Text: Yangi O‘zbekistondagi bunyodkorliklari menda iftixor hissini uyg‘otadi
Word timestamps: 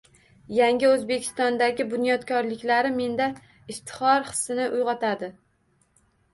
Yangi 0.59 0.87
O‘zbekistondagi 0.93 1.85
bunyodkorliklari 1.91 2.93
menda 2.97 3.29
iftixor 3.37 4.29
hissini 4.33 4.69
uyg‘otadi 4.81 5.33